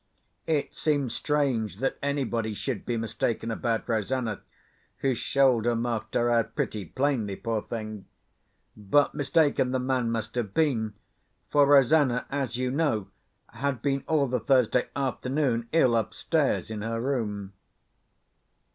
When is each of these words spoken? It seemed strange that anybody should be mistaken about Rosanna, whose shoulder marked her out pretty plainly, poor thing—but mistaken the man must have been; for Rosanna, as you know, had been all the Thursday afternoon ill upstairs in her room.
It 0.47 0.73
seemed 0.73 1.11
strange 1.11 1.77
that 1.77 1.99
anybody 2.01 2.55
should 2.55 2.87
be 2.87 2.97
mistaken 2.97 3.51
about 3.51 3.87
Rosanna, 3.87 4.41
whose 4.97 5.19
shoulder 5.19 5.75
marked 5.75 6.15
her 6.15 6.27
out 6.31 6.55
pretty 6.55 6.85
plainly, 6.85 7.35
poor 7.35 7.61
thing—but 7.61 9.13
mistaken 9.13 9.69
the 9.69 9.77
man 9.77 10.09
must 10.09 10.33
have 10.33 10.55
been; 10.55 10.95
for 11.51 11.67
Rosanna, 11.67 12.25
as 12.31 12.57
you 12.57 12.71
know, 12.71 13.09
had 13.49 13.83
been 13.83 14.03
all 14.07 14.25
the 14.25 14.39
Thursday 14.39 14.87
afternoon 14.95 15.69
ill 15.71 15.95
upstairs 15.95 16.71
in 16.71 16.81
her 16.81 16.99
room. 16.99 17.53